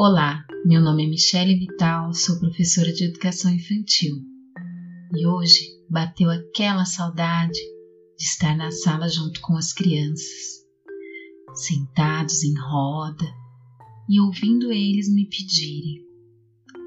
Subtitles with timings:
[0.00, 4.14] Olá, meu nome é Michele Vital, sou professora de educação infantil.
[5.12, 5.58] E hoje
[5.90, 7.58] bateu aquela saudade
[8.16, 10.64] de estar na sala junto com as crianças,
[11.52, 13.26] sentados em roda
[14.08, 16.00] e ouvindo eles me pedirem: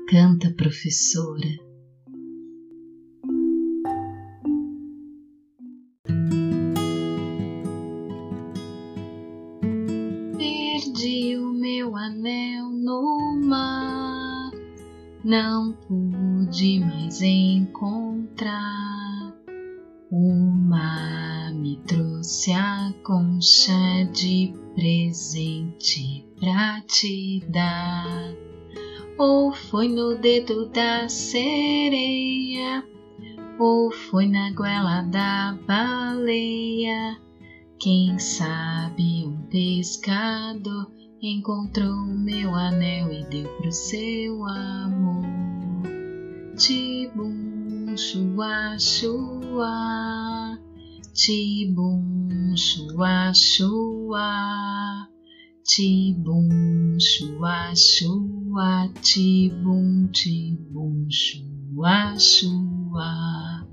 [0.07, 1.49] Canta, professora.
[10.37, 12.40] Perdi o meu anel
[15.23, 18.61] não pude mais encontrar.
[20.11, 28.33] O mar me trouxe a concha de presente pra te dar.
[29.17, 32.83] Ou foi no dedo da sereia,
[33.59, 37.21] ou foi na goela da baleia.
[37.79, 40.91] Quem sabe um pescador
[41.21, 45.23] encontrou meu anel e deu pro seu amor.
[46.57, 50.57] Tibum, chua, chua,
[51.13, 55.07] tibum, chua, chua,
[55.63, 63.70] tibum, chua, chua, tibum, tibum, chua, chua.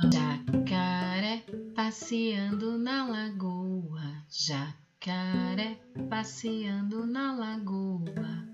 [0.00, 5.76] Jacaré passeando na lagoa, jacaré
[6.08, 8.46] passeando na lagoa.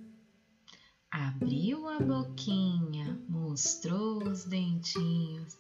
[1.11, 5.59] Abriu a boquinha, mostrou os dentinhos.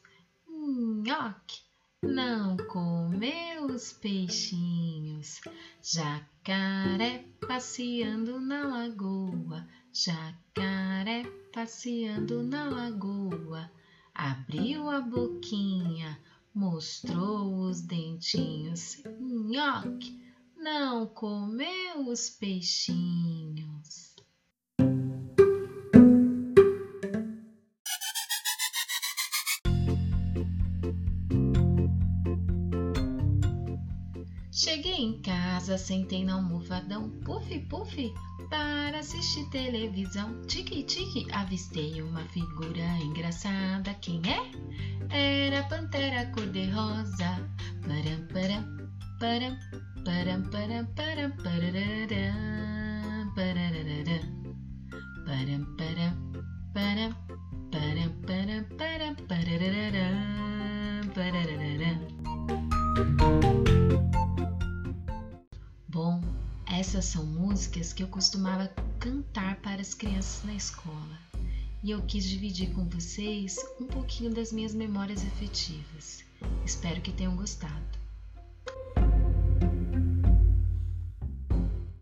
[0.48, 1.60] Nhoque,
[2.02, 5.42] não comeu os peixinhos.
[5.82, 13.70] Jacaré passeando na lagoa, jacaré passeando na lagoa.
[14.14, 16.20] Abriu a boquinha,
[16.54, 19.02] mostrou os dentinhos.
[19.20, 20.16] Nhoque,
[20.56, 23.43] não comeu os peixinhos.
[34.56, 38.14] Cheguei em casa, sentei no almofadão, puf, puf,
[38.48, 40.40] para assistir televisão.
[40.46, 43.92] Tique, tique, avistei uma figura engraçada.
[43.94, 45.48] Quem é?
[45.48, 47.50] Era a pantera cor-de-rosa.
[47.82, 48.88] Param, param,
[49.18, 49.58] param,
[50.04, 52.06] param, param, param, parararã,
[66.84, 68.68] essas são músicas que eu costumava
[69.00, 71.18] cantar para as crianças na escola
[71.82, 76.22] e eu quis dividir com vocês um pouquinho das minhas memórias afetivas.
[76.62, 78.03] Espero que tenham gostado.